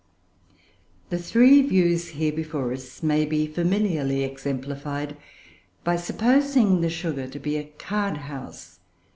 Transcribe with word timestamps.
The 1.11 1.19
three 1.19 1.61
views 1.61 2.07
here 2.07 2.31
before 2.31 2.73
us 2.73 3.03
may 3.03 3.23
be 3.23 3.45
familiarly 3.45 4.23
exemplified 4.23 5.15
by 5.83 5.95
supposing 5.97 6.81
the 6.81 6.89
sugar 6.89 7.27
to 7.27 7.37
be 7.39 7.55
a 7.55 7.65
card 7.65 8.17
house. 8.17 8.79